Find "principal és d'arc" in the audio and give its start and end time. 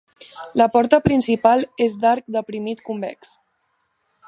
1.07-2.33